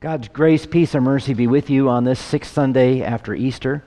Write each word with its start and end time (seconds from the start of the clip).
God's 0.00 0.28
grace, 0.28 0.64
peace, 0.64 0.94
and 0.94 1.04
mercy 1.04 1.34
be 1.34 1.48
with 1.48 1.70
you 1.70 1.88
on 1.88 2.04
this 2.04 2.20
sixth 2.20 2.52
Sunday 2.52 3.02
after 3.02 3.34
Easter. 3.34 3.82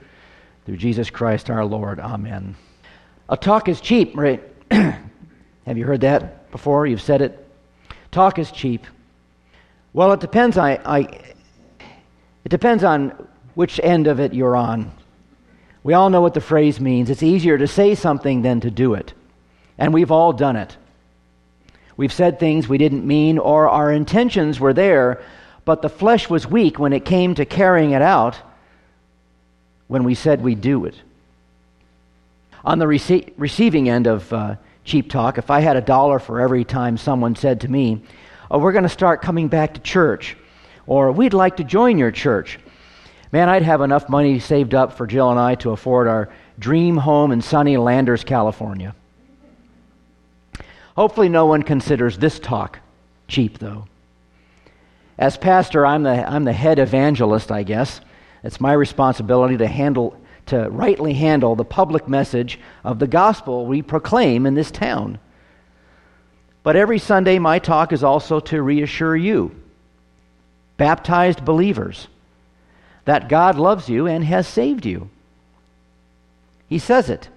Through 0.66 0.76
Jesus 0.76 1.08
Christ 1.08 1.48
our 1.48 1.64
Lord. 1.64 2.00
Amen. 2.00 2.54
A 3.30 3.36
talk 3.38 3.66
is 3.66 3.80
cheap, 3.80 4.14
right? 4.14 4.42
Have 4.70 5.78
you 5.78 5.86
heard 5.86 6.02
that 6.02 6.50
before? 6.50 6.86
You've 6.86 7.00
said 7.00 7.22
it? 7.22 7.48
Talk 8.10 8.38
is 8.38 8.50
cheap. 8.50 8.86
Well, 9.94 10.12
it 10.12 10.20
depends. 10.20 10.58
I, 10.58 10.72
I, 10.84 11.00
it 12.44 12.50
depends 12.50 12.84
on 12.84 13.26
which 13.54 13.80
end 13.82 14.06
of 14.06 14.20
it 14.20 14.34
you're 14.34 14.54
on. 14.54 14.92
We 15.82 15.94
all 15.94 16.10
know 16.10 16.20
what 16.20 16.34
the 16.34 16.42
phrase 16.42 16.78
means. 16.78 17.08
It's 17.08 17.22
easier 17.22 17.56
to 17.56 17.66
say 17.66 17.94
something 17.94 18.42
than 18.42 18.60
to 18.60 18.70
do 18.70 18.92
it. 18.92 19.14
And 19.78 19.94
we've 19.94 20.10
all 20.10 20.34
done 20.34 20.56
it. 20.56 20.76
We've 21.96 22.12
said 22.12 22.38
things 22.38 22.68
we 22.68 22.76
didn't 22.76 23.06
mean, 23.06 23.38
or 23.38 23.70
our 23.70 23.90
intentions 23.90 24.60
were 24.60 24.74
there, 24.74 25.22
but 25.64 25.82
the 25.82 25.88
flesh 25.88 26.28
was 26.28 26.46
weak 26.46 26.78
when 26.78 26.92
it 26.92 27.04
came 27.04 27.34
to 27.34 27.44
carrying 27.44 27.92
it 27.92 28.02
out 28.02 28.36
when 29.86 30.04
we 30.04 30.14
said 30.14 30.42
we'd 30.42 30.60
do 30.60 30.84
it. 30.84 30.94
On 32.64 32.78
the 32.78 32.86
rece- 32.86 33.32
receiving 33.36 33.88
end 33.88 34.06
of 34.06 34.32
uh, 34.32 34.56
cheap 34.84 35.10
talk, 35.10 35.38
if 35.38 35.50
I 35.50 35.60
had 35.60 35.76
a 35.76 35.80
dollar 35.80 36.18
for 36.18 36.40
every 36.40 36.64
time 36.64 36.96
someone 36.96 37.36
said 37.36 37.60
to 37.60 37.68
me, 37.68 38.02
oh, 38.50 38.58
We're 38.58 38.72
going 38.72 38.84
to 38.84 38.88
start 38.88 39.22
coming 39.22 39.48
back 39.48 39.74
to 39.74 39.80
church, 39.80 40.36
or 40.86 41.12
We'd 41.12 41.34
like 41.34 41.56
to 41.58 41.64
join 41.64 41.98
your 41.98 42.10
church, 42.10 42.58
man, 43.32 43.48
I'd 43.48 43.62
have 43.62 43.80
enough 43.80 44.08
money 44.08 44.38
saved 44.38 44.74
up 44.74 44.96
for 44.96 45.06
Jill 45.06 45.30
and 45.30 45.38
I 45.38 45.54
to 45.56 45.70
afford 45.70 46.08
our 46.08 46.28
dream 46.58 46.96
home 46.96 47.32
in 47.32 47.42
sunny 47.42 47.76
Landers, 47.76 48.24
California. 48.24 48.94
Hopefully, 50.96 51.28
no 51.28 51.46
one 51.46 51.62
considers 51.62 52.18
this 52.18 52.38
talk 52.38 52.78
cheap, 53.26 53.58
though. 53.58 53.86
As 55.18 55.36
pastor, 55.36 55.86
I'm 55.86 56.02
the, 56.02 56.28
I'm 56.28 56.44
the 56.44 56.52
head 56.52 56.78
evangelist, 56.78 57.52
I 57.52 57.62
guess. 57.62 58.00
It's 58.42 58.60
my 58.60 58.72
responsibility 58.72 59.56
to 59.58 59.66
handle 59.66 60.16
to 60.46 60.68
rightly 60.70 61.14
handle 61.14 61.54
the 61.54 61.64
public 61.64 62.08
message 62.08 62.58
of 62.84 62.98
the 62.98 63.06
gospel 63.06 63.66
we 63.66 63.82
proclaim 63.82 64.46
in 64.46 64.54
this 64.54 64.70
town. 64.70 65.18
But 66.62 66.76
every 66.76 66.98
Sunday, 66.98 67.38
my 67.38 67.58
talk 67.58 67.92
is 67.92 68.04
also 68.04 68.40
to 68.40 68.62
reassure 68.62 69.16
you, 69.16 69.54
baptized 70.76 71.44
believers, 71.44 72.08
that 73.04 73.28
God 73.28 73.58
loves 73.58 73.88
you 73.88 74.06
and 74.06 74.24
has 74.24 74.46
saved 74.46 74.86
you. 74.86 75.10
He 76.68 76.78
says 76.78 77.10
it. 77.10 77.28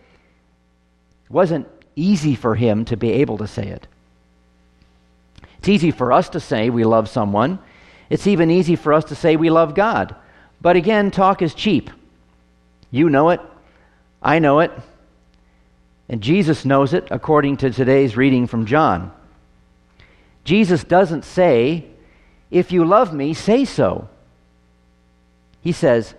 It 1.25 1.31
wasn't 1.31 1.67
easy 1.95 2.35
for 2.35 2.55
him 2.55 2.85
to 2.85 2.97
be 2.97 3.11
able 3.13 3.37
to 3.39 3.47
say 3.47 3.67
it. 3.67 3.87
It's 5.59 5.69
easy 5.69 5.91
for 5.91 6.11
us 6.11 6.29
to 6.29 6.39
say 6.39 6.69
we 6.69 6.83
love 6.83 7.09
someone. 7.09 7.59
It's 8.09 8.27
even 8.27 8.51
easy 8.51 8.75
for 8.75 8.93
us 8.93 9.05
to 9.05 9.15
say 9.15 9.35
we 9.35 9.49
love 9.49 9.75
God. 9.75 10.15
But 10.61 10.75
again, 10.75 11.11
talk 11.11 11.41
is 11.41 11.53
cheap. 11.53 11.89
You 12.91 13.09
know 13.09 13.29
it. 13.29 13.41
I 14.21 14.39
know 14.39 14.59
it. 14.59 14.71
And 16.07 16.21
Jesus 16.21 16.65
knows 16.65 16.93
it 16.93 17.07
according 17.09 17.57
to 17.57 17.71
today's 17.71 18.15
reading 18.15 18.47
from 18.47 18.65
John. 18.65 19.11
Jesus 20.43 20.83
doesn't 20.83 21.25
say, 21.25 21.85
If 22.51 22.71
you 22.71 22.85
love 22.85 23.13
me, 23.13 23.33
say 23.33 23.65
so. 23.65 24.07
He 25.61 25.71
says, 25.71 26.13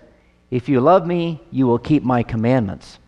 If 0.51 0.67
you 0.67 0.81
love 0.81 1.07
me, 1.07 1.41
you 1.51 1.67
will 1.67 1.79
keep 1.79 2.03
my 2.03 2.23
commandments. 2.23 2.99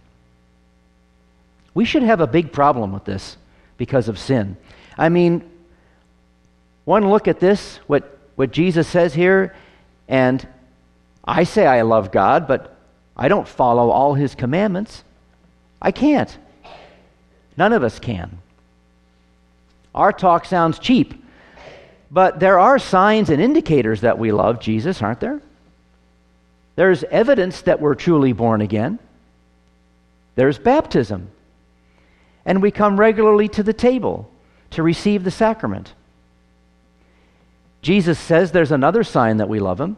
We 1.74 1.86
should 1.86 2.04
have 2.04 2.22
a 2.22 2.28
big 2.28 2.52
problem 2.52 2.92
with 2.94 3.06
this 3.06 3.38
because 3.78 4.08
of 4.08 4.18
sin. 4.18 4.58
I 4.98 5.10
mean, 5.10 5.50
one 6.86 7.10
look 7.10 7.28
at 7.28 7.40
this, 7.40 7.80
what 7.88 8.19
what 8.40 8.52
Jesus 8.52 8.88
says 8.88 9.14
here, 9.14 9.54
and 10.08 10.48
I 11.26 11.44
say 11.44 11.68
I 11.68 11.82
love 11.82 12.10
God, 12.10 12.48
but 12.48 12.74
I 13.18 13.28
don't 13.28 13.46
follow 13.46 13.90
all 13.90 14.14
his 14.14 14.34
commandments. 14.34 15.04
I 15.82 15.92
can't. 15.92 16.38
None 17.58 17.74
of 17.74 17.84
us 17.84 18.00
can. 18.00 18.38
Our 19.94 20.14
talk 20.14 20.46
sounds 20.46 20.80
cheap, 20.80 21.22
but 22.10 22.40
there 22.40 22.60
are 22.60 22.80
signs 22.80 23.30
and 23.30 23.42
indicators 23.42 24.00
that 24.02 24.18
we 24.18 24.32
love 24.32 24.62
Jesus, 24.62 25.02
aren't 25.02 25.20
there? 25.20 25.42
There's 26.78 27.04
evidence 27.04 27.64
that 27.64 27.82
we're 27.82 27.94
truly 27.94 28.32
born 28.32 28.62
again. 28.62 29.00
There's 30.36 30.58
baptism. 30.58 31.28
And 32.46 32.62
we 32.62 32.72
come 32.72 32.98
regularly 32.98 33.50
to 33.50 33.64
the 33.64 33.74
table 33.74 34.32
to 34.70 34.82
receive 34.82 35.26
the 35.26 35.30
sacrament. 35.30 35.94
Jesus 37.82 38.20
says 38.20 38.52
there's 38.52 38.72
another 38.72 39.04
sign 39.04 39.38
that 39.38 39.50
we 39.50 39.60
love 39.60 39.80
him. 39.80 39.98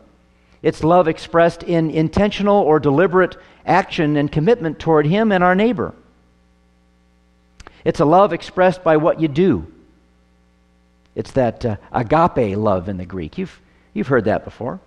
It's 0.61 0.83
love 0.83 1.07
expressed 1.07 1.63
in 1.63 1.89
intentional 1.89 2.57
or 2.57 2.79
deliberate 2.79 3.35
action 3.65 4.15
and 4.15 4.31
commitment 4.31 4.79
toward 4.79 5.07
him 5.07 5.31
and 5.31 5.43
our 5.43 5.55
neighbor. 5.55 5.93
It's 7.83 7.99
a 7.99 8.05
love 8.05 8.31
expressed 8.31 8.83
by 8.83 8.97
what 8.97 9.19
you 9.19 9.27
do. 9.27 9.65
It's 11.15 11.31
that 11.31 11.65
uh, 11.65 11.75
agape 11.91 12.55
love 12.57 12.87
in 12.89 12.97
the 12.97 13.05
Greek. 13.05 13.37
You've, 13.37 13.59
you've 13.93 14.07
heard 14.07 14.25
that 14.25 14.45
before. 14.45 14.79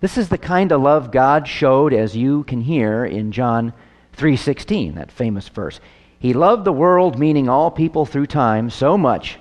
This 0.00 0.18
is 0.18 0.28
the 0.28 0.38
kind 0.38 0.72
of 0.72 0.82
love 0.82 1.12
God 1.12 1.48
showed 1.48 1.94
as 1.94 2.16
you 2.16 2.42
can 2.44 2.60
hear 2.60 3.04
in 3.04 3.32
John 3.32 3.72
3:16, 4.16 4.96
that 4.96 5.10
famous 5.10 5.48
verse. 5.48 5.80
He 6.18 6.32
loved 6.32 6.64
the 6.64 6.72
world 6.72 7.18
meaning 7.18 7.48
all 7.48 7.70
people 7.70 8.04
through 8.04 8.26
time 8.26 8.68
so 8.68 8.98
much 8.98 9.38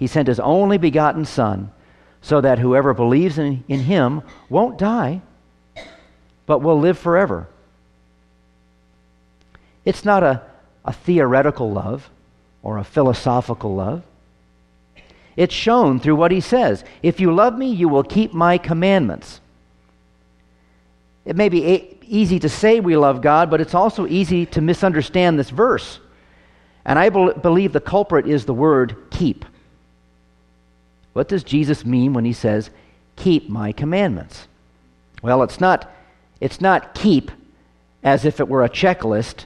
he 0.00 0.06
sent 0.06 0.28
his 0.28 0.40
only 0.40 0.78
begotten 0.78 1.26
Son 1.26 1.70
so 2.22 2.40
that 2.40 2.58
whoever 2.58 2.94
believes 2.94 3.38
in, 3.38 3.62
in 3.68 3.80
him 3.80 4.22
won't 4.48 4.78
die, 4.78 5.20
but 6.46 6.60
will 6.60 6.80
live 6.80 6.98
forever. 6.98 7.48
It's 9.84 10.02
not 10.02 10.22
a, 10.22 10.40
a 10.86 10.92
theoretical 10.94 11.70
love 11.70 12.08
or 12.62 12.78
a 12.78 12.84
philosophical 12.84 13.74
love. 13.74 14.02
It's 15.36 15.54
shown 15.54 16.00
through 16.00 16.16
what 16.16 16.30
he 16.30 16.40
says. 16.40 16.82
If 17.02 17.20
you 17.20 17.34
love 17.34 17.56
me, 17.56 17.70
you 17.70 17.88
will 17.88 18.02
keep 18.02 18.32
my 18.32 18.56
commandments. 18.56 19.42
It 21.26 21.36
may 21.36 21.50
be 21.50 21.66
a- 21.66 21.98
easy 22.06 22.38
to 22.38 22.48
say 22.48 22.80
we 22.80 22.96
love 22.96 23.20
God, 23.20 23.50
but 23.50 23.60
it's 23.60 23.74
also 23.74 24.06
easy 24.06 24.46
to 24.46 24.62
misunderstand 24.62 25.38
this 25.38 25.50
verse. 25.50 26.00
And 26.86 26.98
I 26.98 27.10
be- 27.10 27.32
believe 27.42 27.74
the 27.74 27.80
culprit 27.80 28.26
is 28.26 28.46
the 28.46 28.54
word 28.54 28.96
keep. 29.10 29.44
What 31.12 31.28
does 31.28 31.44
Jesus 31.44 31.84
mean 31.84 32.12
when 32.12 32.24
he 32.24 32.32
says, 32.32 32.70
keep 33.16 33.48
my 33.48 33.72
commandments? 33.72 34.46
Well, 35.22 35.42
it's 35.42 35.60
not, 35.60 35.90
it's 36.40 36.60
not 36.60 36.94
keep 36.94 37.30
as 38.02 38.24
if 38.24 38.40
it 38.40 38.48
were 38.48 38.64
a 38.64 38.70
checklist 38.70 39.44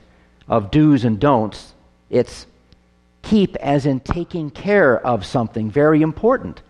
of 0.49 0.71
do's 0.71 1.05
and 1.05 1.19
don'ts. 1.19 1.73
It's 2.11 2.47
keep 3.23 3.57
as 3.57 3.87
in 3.87 4.01
taking 4.01 4.51
care 4.51 5.05
of 5.05 5.25
something 5.25 5.71
very 5.71 6.03
important, 6.03 6.61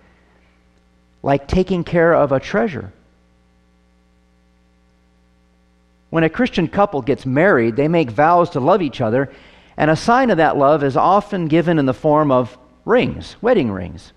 like 1.22 1.48
taking 1.48 1.84
care 1.84 2.14
of 2.14 2.32
a 2.32 2.40
treasure. 2.40 2.92
When 6.10 6.22
a 6.24 6.30
Christian 6.30 6.68
couple 6.68 7.02
gets 7.02 7.26
married, 7.26 7.74
they 7.74 7.88
make 7.88 8.10
vows 8.10 8.50
to 8.50 8.60
love 8.60 8.80
each 8.80 9.00
other, 9.00 9.32
and 9.76 9.90
a 9.90 9.96
sign 9.96 10.30
of 10.30 10.36
that 10.36 10.56
love 10.56 10.84
is 10.84 10.96
often 10.96 11.48
given 11.48 11.80
in 11.80 11.86
the 11.86 11.92
form 11.92 12.30
of 12.30 12.56
rings, 12.84 13.34
wedding 13.42 13.72
rings. 13.72 14.12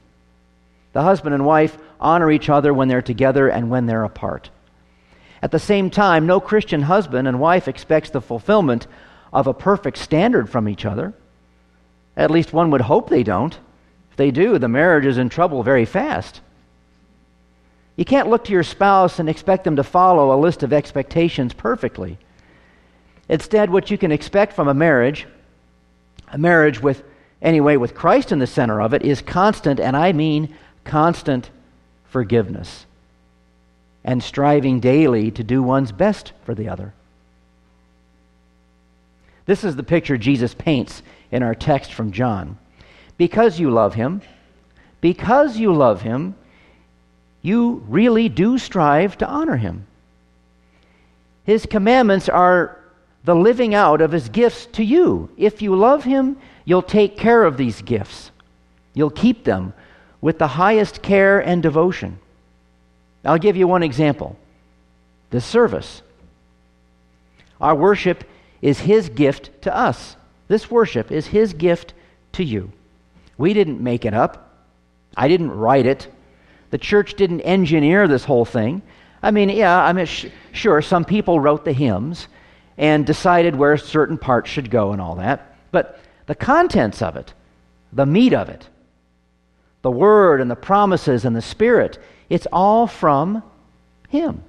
The 0.98 1.04
husband 1.04 1.36
and 1.36 1.46
wife 1.46 1.78
honor 2.00 2.32
each 2.32 2.50
other 2.50 2.74
when 2.74 2.88
they're 2.88 3.04
together 3.04 3.50
and 3.50 3.70
when 3.70 3.86
they're 3.86 4.04
apart. 4.04 4.50
At 5.44 5.52
the 5.52 5.60
same 5.60 5.92
time, 5.92 6.26
no 6.26 6.40
Christian 6.40 6.82
husband 6.82 7.28
and 7.28 7.40
wife 7.40 7.68
expects 7.68 8.10
the 8.10 8.20
fulfillment 8.20 8.88
of 9.32 9.46
a 9.46 9.54
perfect 9.54 10.00
standard 10.00 10.50
from 10.50 10.68
each 10.68 10.86
other. 10.86 11.14
At 12.16 12.32
least 12.32 12.52
one 12.52 12.72
would 12.72 12.82
hope 12.82 13.12
they 13.12 13.22
don't. 13.22 13.54
If 14.10 14.18
they 14.18 14.32
do, 14.32 14.58
the 14.58 14.68
marriage 14.68 15.06
is 15.06 15.20
in 15.20 15.30
trouble 15.30 15.62
very 15.62 15.86
fast. 15.86 16.42
You 17.96 18.04
can't 18.04 18.30
look 18.30 18.46
to 18.46 18.52
your 18.52 18.64
spouse 18.64 19.20
and 19.20 19.30
expect 19.30 19.66
them 19.66 19.76
to 19.76 19.84
follow 19.84 20.34
a 20.34 20.42
list 20.42 20.64
of 20.64 20.74
expectations 20.74 21.54
perfectly. 21.54 22.18
Instead, 23.30 23.70
what 23.70 23.92
you 23.92 24.00
can 24.00 24.12
expect 24.12 24.54
from 24.54 24.68
a 24.68 24.74
marriage, 24.74 25.28
a 26.30 26.40
marriage 26.40 26.82
with, 26.82 27.04
anyway, 27.40 27.78
with 27.78 27.94
Christ 27.94 28.32
in 28.32 28.40
the 28.40 28.48
center 28.48 28.82
of 28.82 28.96
it, 28.96 29.04
is 29.04 29.22
constant, 29.22 29.80
and 29.80 29.96
I 29.96 30.12
mean 30.12 30.56
constant 30.88 31.52
forgiveness 32.06 32.86
and 34.04 34.24
striving 34.24 34.80
daily 34.80 35.30
to 35.32 35.44
do 35.44 35.62
one's 35.62 35.92
best 35.92 36.32
for 36.46 36.56
the 36.56 36.70
other. 36.70 36.94
This 39.46 39.64
is 39.64 39.76
the 39.76 39.84
picture 39.84 40.18
Jesus 40.18 40.54
paints 40.54 41.04
in 41.32 41.44
our 41.44 41.54
text 41.54 41.94
from 41.94 42.12
John. 42.12 42.58
Because 43.18 43.60
you 43.60 43.70
love 43.70 43.94
him, 43.94 44.22
because 45.02 45.58
you 45.58 45.74
love 45.74 46.02
him, 46.02 46.36
you 47.42 47.84
really 47.88 48.30
do 48.30 48.58
strive 48.58 49.18
to 49.18 49.28
honor 49.28 49.58
him. 49.58 49.86
His 51.44 51.66
commandments 51.66 52.30
are 52.30 52.78
the 53.24 53.36
living 53.36 53.74
out 53.74 54.02
of 54.02 54.12
his 54.12 54.30
gifts 54.30 54.66
to 54.74 54.84
you. 54.84 55.30
If 55.38 55.62
you 55.62 55.76
love 55.76 56.04
him, 56.04 56.38
you'll 56.66 56.82
take 56.82 57.18
care 57.18 57.44
of 57.44 57.58
these 57.58 57.82
gifts. 57.82 58.32
You'll 58.94 59.10
keep 59.10 59.44
them 59.44 59.74
with 60.22 60.40
the 60.40 60.48
highest 60.48 61.02
care 61.02 61.40
and 61.40 61.62
devotion. 61.62 62.20
I'll 63.24 63.38
give 63.38 63.58
you 63.58 63.68
one 63.68 63.84
example 63.84 64.38
the 65.30 65.42
service. 65.42 66.02
Our 67.60 67.76
worship 67.76 68.24
is 68.62 68.80
His 68.80 69.10
gift 69.10 69.62
to 69.64 69.76
us. 69.76 70.16
This 70.48 70.72
worship 70.72 71.12
is 71.12 71.28
His 71.28 71.54
gift 71.54 71.94
to 72.34 72.44
you. 72.44 72.72
We 73.38 73.54
didn't 73.54 73.82
make 73.82 74.06
it 74.06 74.14
up, 74.14 74.48
I 75.16 75.28
didn't 75.28 75.52
write 75.52 75.86
it. 75.86 76.08
The 76.70 76.78
church 76.78 77.16
didn't 77.16 77.42
engineer 77.42 78.08
this 78.08 78.26
whole 78.26 78.46
thing. 78.46 78.82
I 79.24 79.32
mean, 79.32 79.50
yeah, 79.50 79.82
I 79.82 79.94
mean, 79.94 80.06
sh- 80.06 80.28
sure, 80.52 80.82
some 80.82 81.06
people 81.06 81.40
wrote 81.40 81.66
the 81.66 81.74
hymns 81.74 82.28
and 82.78 83.06
decided 83.06 83.56
where 83.56 83.78
certain 83.78 84.18
parts 84.18 84.50
should 84.50 84.70
go 84.70 84.92
and 84.92 85.02
all 85.02 85.16
that. 85.16 85.56
But 85.72 86.00
the 86.28 86.36
contents 86.36 87.02
of 87.02 87.16
it, 87.16 87.34
the 87.92 88.06
meat 88.06 88.34
of 88.34 88.50
it, 88.50 88.68
the 89.82 89.92
word 89.92 90.42
and 90.42 90.50
the 90.50 90.56
promises 90.56 91.26
and 91.26 91.36
the 91.36 91.42
spirit, 91.42 92.00
it's 92.30 92.48
all 92.52 92.88
from 92.88 93.44
Him. 94.10 94.44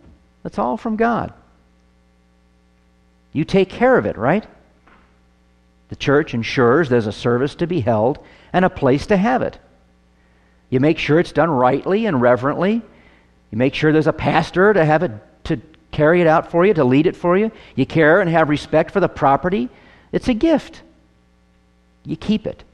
It's 0.44 0.58
all 0.58 0.76
from 0.76 0.96
God. 0.96 1.32
You 3.32 3.44
take 3.44 3.68
care 3.68 3.98
of 3.98 4.06
it, 4.06 4.16
right? 4.16 4.46
The 5.88 5.96
church 5.96 6.34
ensures 6.34 6.88
there's 6.88 7.06
a 7.06 7.12
service 7.12 7.54
to 7.56 7.66
be 7.66 7.80
held 7.80 8.18
and 8.52 8.64
a 8.64 8.70
place 8.70 9.06
to 9.06 9.16
have 9.16 9.42
it. 9.42 9.58
You 10.70 10.80
make 10.80 10.98
sure 10.98 11.18
it's 11.18 11.32
done 11.32 11.50
rightly 11.50 12.06
and 12.06 12.20
reverently. 12.20 12.82
You 13.50 13.58
make 13.58 13.74
sure 13.74 13.92
there's 13.92 14.06
a 14.06 14.12
pastor 14.12 14.72
to 14.72 14.84
have 14.84 15.02
it 15.02 15.12
to 15.44 15.60
carry 15.90 16.20
it 16.20 16.26
out 16.26 16.50
for 16.50 16.66
you, 16.66 16.74
to 16.74 16.84
lead 16.84 17.06
it 17.06 17.16
for 17.16 17.36
you. 17.36 17.50
You 17.74 17.86
care 17.86 18.20
and 18.20 18.28
have 18.28 18.48
respect 18.48 18.90
for 18.90 19.00
the 19.00 19.08
property. 19.08 19.68
It's 20.12 20.28
a 20.28 20.34
gift. 20.34 20.82
You 22.04 22.16
keep 22.16 22.46
it. 22.46 22.64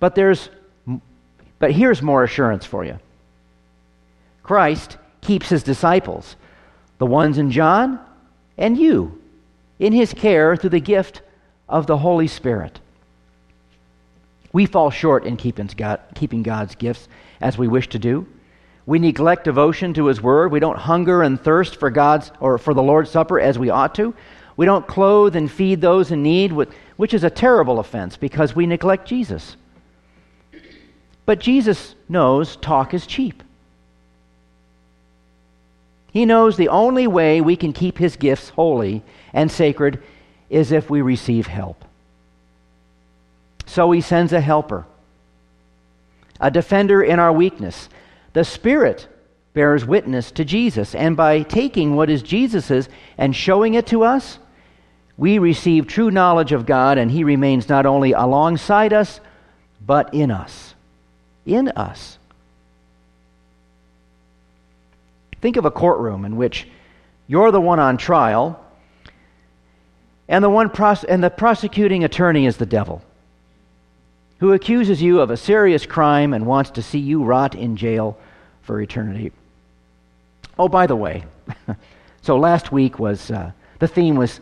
But 0.00 0.14
there's 0.14 0.48
but 1.58 1.72
here's 1.72 2.00
more 2.02 2.22
assurance 2.22 2.64
for 2.64 2.84
you. 2.84 2.98
Christ 4.42 4.96
keeps 5.20 5.48
his 5.48 5.62
disciples, 5.62 6.36
the 6.98 7.06
ones 7.06 7.36
in 7.36 7.50
John 7.50 7.98
and 8.56 8.78
you, 8.78 9.20
in 9.78 9.92
his 9.92 10.14
care 10.14 10.56
through 10.56 10.70
the 10.70 10.80
gift 10.80 11.22
of 11.68 11.86
the 11.86 11.98
Holy 11.98 12.28
Spirit. 12.28 12.78
We 14.52 14.66
fall 14.66 14.90
short 14.90 15.24
in 15.24 15.36
keeping, 15.36 15.68
God, 15.76 16.00
keeping 16.14 16.42
God's 16.42 16.74
gifts 16.74 17.08
as 17.40 17.58
we 17.58 17.68
wish 17.68 17.88
to 17.88 17.98
do. 17.98 18.26
We 18.86 18.98
neglect 18.98 19.44
devotion 19.44 19.92
to 19.94 20.06
His 20.06 20.22
Word. 20.22 20.50
We 20.50 20.60
don't 20.60 20.78
hunger 20.78 21.22
and 21.22 21.38
thirst 21.38 21.76
for 21.76 21.90
God's 21.90 22.32
or 22.40 22.56
for 22.56 22.72
the 22.72 22.82
Lord's 22.82 23.10
Supper 23.10 23.38
as 23.38 23.58
we 23.58 23.68
ought 23.68 23.94
to. 23.96 24.14
We 24.56 24.64
don't 24.64 24.86
clothe 24.86 25.36
and 25.36 25.50
feed 25.50 25.82
those 25.82 26.10
in 26.10 26.22
need, 26.22 26.52
which 26.52 27.12
is 27.12 27.22
a 27.22 27.30
terrible 27.30 27.78
offense 27.78 28.16
because 28.16 28.56
we 28.56 28.66
neglect 28.66 29.06
Jesus. 29.06 29.56
But 31.28 31.40
Jesus 31.40 31.94
knows 32.08 32.56
talk 32.56 32.94
is 32.94 33.06
cheap. 33.06 33.42
He 36.10 36.24
knows 36.24 36.56
the 36.56 36.70
only 36.70 37.06
way 37.06 37.42
we 37.42 37.54
can 37.54 37.74
keep 37.74 37.98
His 37.98 38.16
gifts 38.16 38.48
holy 38.48 39.02
and 39.34 39.52
sacred 39.52 40.02
is 40.48 40.72
if 40.72 40.88
we 40.88 41.02
receive 41.02 41.46
help. 41.46 41.84
So 43.66 43.90
he 43.90 44.00
sends 44.00 44.32
a 44.32 44.40
helper, 44.40 44.86
a 46.40 46.50
defender 46.50 47.02
in 47.02 47.18
our 47.18 47.34
weakness. 47.34 47.90
The 48.32 48.42
Spirit 48.42 49.06
bears 49.52 49.84
witness 49.84 50.30
to 50.30 50.46
Jesus, 50.46 50.94
and 50.94 51.14
by 51.14 51.42
taking 51.42 51.94
what 51.94 52.08
is 52.08 52.22
Jesus's 52.22 52.88
and 53.18 53.36
showing 53.36 53.74
it 53.74 53.86
to 53.88 54.02
us, 54.02 54.38
we 55.18 55.38
receive 55.38 55.86
true 55.86 56.10
knowledge 56.10 56.52
of 56.52 56.64
God, 56.64 56.96
and 56.96 57.10
he 57.10 57.22
remains 57.22 57.68
not 57.68 57.84
only 57.84 58.12
alongside 58.12 58.94
us, 58.94 59.20
but 59.84 60.14
in 60.14 60.30
us. 60.30 60.74
In 61.48 61.68
us. 61.68 62.18
Think 65.40 65.56
of 65.56 65.64
a 65.64 65.70
courtroom 65.70 66.26
in 66.26 66.36
which 66.36 66.68
you're 67.26 67.50
the 67.50 67.60
one 67.60 67.80
on 67.80 67.96
trial, 67.96 68.62
and 70.28 70.44
the, 70.44 70.50
one 70.50 70.68
pros- 70.68 71.04
and 71.04 71.24
the 71.24 71.30
prosecuting 71.30 72.04
attorney 72.04 72.44
is 72.44 72.58
the 72.58 72.66
devil 72.66 73.02
who 74.40 74.52
accuses 74.52 75.00
you 75.00 75.20
of 75.20 75.30
a 75.30 75.36
serious 75.38 75.86
crime 75.86 76.34
and 76.34 76.44
wants 76.44 76.70
to 76.72 76.82
see 76.82 76.98
you 76.98 77.24
rot 77.24 77.54
in 77.54 77.76
jail 77.76 78.18
for 78.60 78.80
eternity. 78.80 79.32
Oh, 80.58 80.68
by 80.68 80.86
the 80.86 80.96
way, 80.96 81.24
so 82.22 82.36
last 82.36 82.70
week 82.70 82.98
was 82.98 83.30
uh, 83.30 83.52
the 83.78 83.88
theme 83.88 84.16
was 84.16 84.40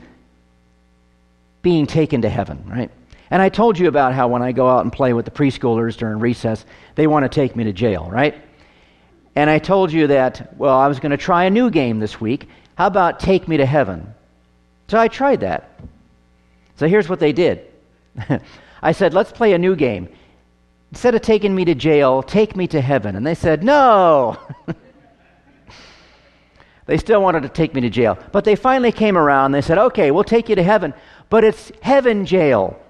being 1.62 1.86
taken 1.86 2.22
to 2.22 2.28
heaven, 2.28 2.64
right? 2.66 2.90
And 3.30 3.42
I 3.42 3.48
told 3.48 3.78
you 3.78 3.88
about 3.88 4.14
how 4.14 4.28
when 4.28 4.42
I 4.42 4.52
go 4.52 4.68
out 4.68 4.84
and 4.84 4.92
play 4.92 5.12
with 5.12 5.24
the 5.24 5.30
preschoolers 5.30 5.96
during 5.96 6.18
recess, 6.18 6.64
they 6.94 7.06
want 7.06 7.24
to 7.24 7.28
take 7.28 7.56
me 7.56 7.64
to 7.64 7.72
jail, 7.72 8.08
right? 8.10 8.40
And 9.34 9.50
I 9.50 9.58
told 9.58 9.92
you 9.92 10.06
that, 10.06 10.56
well, 10.56 10.78
I 10.78 10.88
was 10.88 11.00
going 11.00 11.10
to 11.10 11.16
try 11.16 11.44
a 11.44 11.50
new 11.50 11.70
game 11.70 11.98
this 11.98 12.20
week. 12.20 12.48
How 12.76 12.86
about 12.86 13.20
take 13.20 13.48
me 13.48 13.56
to 13.56 13.66
heaven? 13.66 14.14
So 14.88 14.98
I 14.98 15.08
tried 15.08 15.40
that. 15.40 15.78
So 16.76 16.86
here's 16.86 17.08
what 17.08 17.20
they 17.20 17.32
did. 17.32 17.66
I 18.82 18.92
said, 18.92 19.12
let's 19.12 19.32
play 19.32 19.52
a 19.52 19.58
new 19.58 19.74
game. 19.74 20.08
Instead 20.92 21.14
of 21.14 21.22
taking 21.22 21.54
me 21.54 21.64
to 21.64 21.74
jail, 21.74 22.22
take 22.22 22.54
me 22.54 22.66
to 22.68 22.80
heaven. 22.80 23.16
And 23.16 23.26
they 23.26 23.34
said, 23.34 23.64
no. 23.64 24.38
they 26.86 26.96
still 26.96 27.20
wanted 27.20 27.42
to 27.42 27.48
take 27.48 27.74
me 27.74 27.80
to 27.80 27.90
jail. 27.90 28.16
But 28.30 28.44
they 28.44 28.54
finally 28.54 28.92
came 28.92 29.18
around. 29.18 29.52
They 29.52 29.62
said, 29.62 29.78
okay, 29.78 30.12
we'll 30.12 30.24
take 30.24 30.48
you 30.48 30.54
to 30.54 30.62
heaven, 30.62 30.94
but 31.28 31.42
it's 31.42 31.72
heaven 31.82 32.24
jail. 32.24 32.80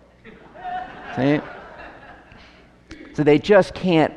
See? 1.16 1.40
So 3.14 3.24
they 3.24 3.38
just 3.38 3.74
can't, 3.74 4.12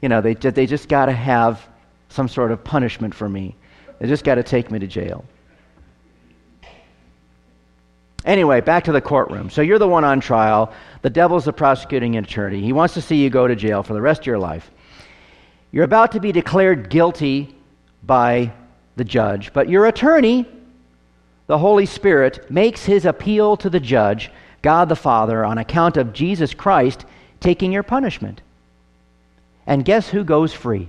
you 0.00 0.08
know, 0.08 0.20
they, 0.20 0.34
they 0.34 0.66
just 0.66 0.88
got 0.88 1.06
to 1.06 1.12
have 1.12 1.66
some 2.08 2.28
sort 2.28 2.50
of 2.50 2.62
punishment 2.64 3.14
for 3.14 3.28
me. 3.28 3.54
They 3.98 4.08
just 4.08 4.24
got 4.24 4.34
to 4.34 4.42
take 4.42 4.70
me 4.70 4.78
to 4.80 4.86
jail. 4.86 5.24
Anyway, 8.24 8.60
back 8.60 8.84
to 8.84 8.92
the 8.92 9.00
courtroom. 9.00 9.50
So 9.50 9.62
you're 9.62 9.78
the 9.78 9.88
one 9.88 10.04
on 10.04 10.20
trial. 10.20 10.72
The 11.02 11.10
devil's 11.10 11.44
the 11.44 11.52
prosecuting 11.52 12.16
attorney. 12.16 12.60
He 12.60 12.72
wants 12.72 12.94
to 12.94 13.02
see 13.02 13.16
you 13.16 13.30
go 13.30 13.48
to 13.48 13.56
jail 13.56 13.82
for 13.82 13.94
the 13.94 14.00
rest 14.00 14.22
of 14.22 14.26
your 14.26 14.38
life. 14.38 14.70
You're 15.72 15.84
about 15.84 16.12
to 16.12 16.20
be 16.20 16.32
declared 16.32 16.90
guilty 16.90 17.56
by 18.02 18.52
the 18.96 19.04
judge, 19.04 19.52
but 19.52 19.68
your 19.68 19.86
attorney, 19.86 20.46
the 21.46 21.58
Holy 21.58 21.86
Spirit, 21.86 22.50
makes 22.50 22.84
his 22.84 23.06
appeal 23.06 23.56
to 23.56 23.70
the 23.70 23.80
judge, 23.80 24.30
God 24.62 24.88
the 24.88 24.96
Father, 24.96 25.44
on 25.44 25.58
account 25.58 25.96
of 25.96 26.12
Jesus 26.12 26.54
Christ 26.54 27.04
taking 27.40 27.72
your 27.72 27.82
punishment. 27.82 28.40
And 29.66 29.84
guess 29.84 30.08
who 30.08 30.24
goes 30.24 30.52
free? 30.52 30.88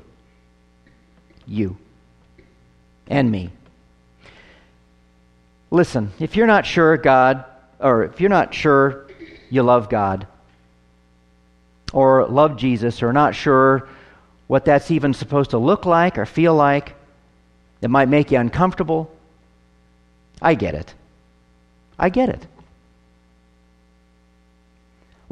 You 1.46 1.78
and 3.08 3.30
me. 3.30 3.50
Listen, 5.72 6.12
if 6.20 6.36
you're 6.36 6.48
not 6.48 6.66
sure 6.66 6.98
God, 6.98 7.44
or 7.80 8.04
if 8.04 8.22
you're 8.22 8.30
not 8.30 8.54
sure 8.54 9.08
you 9.50 9.64
love 9.64 9.90
God, 9.90 10.28
or 11.92 12.26
love 12.28 12.58
Jesus, 12.58 13.04
or 13.04 13.12
not 13.12 13.36
sure 13.36 13.88
what 14.48 14.66
that's 14.66 14.92
even 14.92 15.14
supposed 15.14 15.52
to 15.52 15.58
look 15.58 15.86
like 15.86 16.18
or 16.18 16.26
feel 16.26 16.56
like, 16.56 16.96
it 17.82 17.90
might 17.90 18.08
make 18.08 18.32
you 18.32 18.38
uncomfortable. 18.38 19.12
I 20.42 20.56
get 20.56 20.76
it. 20.76 20.94
I 22.00 22.10
get 22.10 22.30
it. 22.30 22.46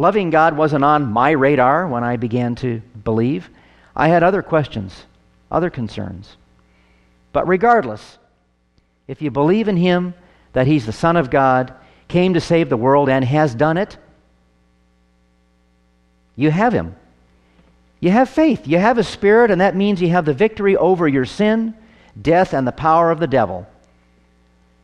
Loving 0.02 0.32
God 0.32 0.58
wasn't 0.58 0.84
on 0.84 1.14
my 1.14 1.30
radar 1.30 1.88
when 1.88 2.04
I 2.04 2.18
began 2.18 2.56
to 2.56 2.82
believe. 3.04 3.52
I 3.96 4.08
had 4.08 4.24
other 4.24 4.42
questions, 4.42 5.06
other 5.52 5.70
concerns. 5.70 6.38
But 7.34 7.48
regardless, 7.48 8.18
if 9.08 9.22
you 9.22 9.30
believe 9.30 9.68
in 9.68 9.78
Him, 9.78 10.16
that 10.54 10.66
he's 10.66 10.88
the 10.88 10.92
Son 10.92 11.18
of 11.18 11.30
God, 11.30 11.76
came 12.08 12.34
to 12.34 12.42
save 12.42 12.68
the 12.68 12.78
world, 12.78 13.10
and 13.10 13.24
has 13.24 13.54
done 13.54 13.78
it, 13.78 13.96
you 16.36 16.50
have 16.50 16.74
him. 16.74 16.96
You 18.00 18.10
have 18.10 18.28
faith. 18.28 18.68
You 18.68 18.80
have 18.80 18.98
a 18.98 19.04
spirit, 19.04 19.52
and 19.52 19.62
that 19.62 19.76
means 19.76 20.02
you 20.02 20.10
have 20.10 20.26
the 20.26 20.34
victory 20.34 20.76
over 20.76 21.08
your 21.08 21.26
sin, 21.26 21.76
death, 22.20 22.56
and 22.56 22.66
the 22.66 22.72
power 22.72 23.12
of 23.12 23.20
the 23.20 23.28
devil. 23.28 23.68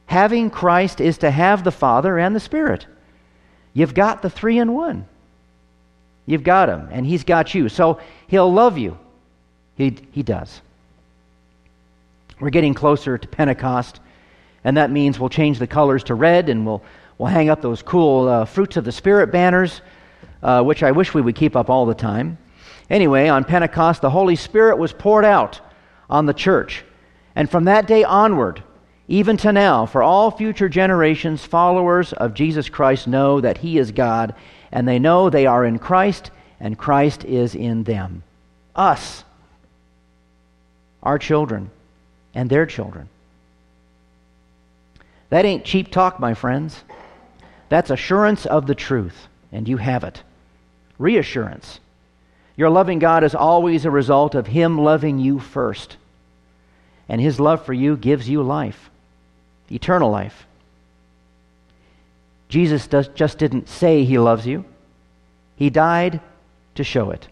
Having 0.05 0.51
Christ 0.51 1.01
is 1.01 1.17
to 1.17 1.31
have 1.31 1.63
the 1.63 1.71
Father 1.71 2.19
and 2.19 2.36
the 2.36 2.39
Spirit. 2.39 2.86
You've 3.77 3.93
got 3.93 4.24
the 4.24 4.29
three 4.31 4.57
in 4.57 4.74
one. 4.74 5.05
You've 6.25 6.43
got 6.43 6.67
him, 6.67 6.89
and 6.91 7.05
he's 7.05 7.24
got 7.24 7.53
you. 7.53 7.69
So 7.69 8.00
he'll 8.25 8.51
love 8.51 8.79
you. 8.79 8.98
He, 9.75 9.96
he 10.13 10.24
does. 10.24 10.62
We're 12.39 12.50
getting 12.50 12.74
closer 12.74 13.19
to 13.19 13.27
Pentecost. 13.27 14.00
And 14.63 14.77
that 14.77 14.89
means 14.89 15.19
we'll 15.19 15.29
change 15.29 15.60
the 15.60 15.67
colors 15.67 16.03
to 16.05 16.15
red 16.15 16.50
and 16.50 16.65
we'll, 16.65 16.81
we'll 17.19 17.29
hang 17.29 17.51
up 17.51 17.62
those 17.62 17.84
cool 17.84 18.27
uh, 18.27 18.46
Fruits 18.46 18.77
of 18.77 18.84
the 18.84 18.91
Spirit 18.91 19.31
banners, 19.31 19.81
uh, 20.41 20.63
which 20.63 20.81
I 20.81 20.89
wish 20.89 21.13
we 21.13 21.22
would 21.22 21.36
keep 21.36 21.55
up 21.55 21.69
all 21.69 21.86
the 21.86 21.93
time. 21.93 22.39
Anyway, 22.89 23.27
on 23.27 23.43
Pentecost, 23.43 24.01
the 24.01 24.10
Holy 24.10 24.36
Spirit 24.36 24.79
was 24.79 24.91
poured 24.91 25.24
out 25.24 25.62
on 26.10 26.25
the 26.25 26.34
church. 26.34 26.84
And 27.36 27.48
from 27.48 27.65
that 27.65 27.86
day 27.86 28.03
onward, 28.03 28.63
even 29.07 29.37
to 29.37 29.53
now, 29.53 29.85
for 29.85 30.03
all 30.03 30.31
future 30.31 30.67
generations, 30.67 31.45
followers 31.45 32.11
of 32.13 32.33
Jesus 32.33 32.67
Christ 32.67 33.07
know 33.07 33.39
that 33.39 33.57
He 33.57 33.77
is 33.77 33.91
God, 33.91 34.35
and 34.71 34.87
they 34.87 34.99
know 34.99 35.29
they 35.29 35.45
are 35.45 35.63
in 35.63 35.79
Christ, 35.79 36.29
and 36.59 36.77
Christ 36.77 37.23
is 37.23 37.55
in 37.55 37.83
them. 37.83 38.23
Us. 38.75 39.23
our 41.01 41.17
children, 41.17 41.69
and 42.35 42.49
their 42.49 42.65
children. 42.65 43.07
That 45.29 45.45
ain't 45.45 45.63
cheap 45.63 45.89
talk, 45.89 46.19
my 46.19 46.33
friends. 46.33 46.83
That's 47.69 47.89
assurance 47.89 48.45
of 48.45 48.67
the 48.67 48.75
truth, 48.75 49.27
and 49.51 49.67
you 49.67 49.77
have 49.77 50.03
it. 50.03 50.21
Reassurance. 50.99 51.79
Your 52.57 52.69
loving 52.69 52.99
God 52.99 53.23
is 53.23 53.35
always 53.35 53.85
a 53.85 53.91
result 53.91 54.35
of 54.35 54.47
Him 54.47 54.77
loving 54.77 55.19
you 55.19 55.39
first. 55.39 55.95
And 57.07 57.21
His 57.21 57.39
love 57.39 57.65
for 57.65 57.73
you 57.73 57.95
gives 57.95 58.27
you 58.27 58.43
life, 58.43 58.89
eternal 59.69 60.09
life. 60.09 60.45
Jesus 62.50 62.88
does, 62.88 63.07
just 63.09 63.38
didn't 63.38 63.69
say 63.69 64.03
He 64.03 64.17
loves 64.17 64.45
you, 64.45 64.65
He 65.55 65.69
died 65.69 66.21
to 66.75 66.83
show 66.83 67.12
it, 67.12 67.27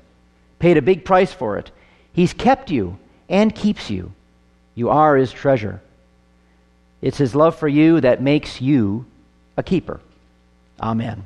paid 0.59 0.77
a 0.77 0.81
big 0.81 1.05
price 1.05 1.31
for 1.31 1.57
it. 1.57 1.71
He's 2.13 2.33
kept 2.33 2.71
you 2.71 2.97
and 3.29 3.53
keeps 3.53 3.89
you. 3.89 4.11
You 4.73 4.89
are 4.89 5.15
His 5.15 5.31
treasure. 5.31 5.81
It's 7.01 7.17
His 7.17 7.35
love 7.35 7.57
for 7.57 7.67
you 7.67 8.01
that 8.01 8.21
makes 8.21 8.61
you 8.61 9.05
a 9.57 9.63
keeper. 9.63 9.99
Amen. 10.81 11.25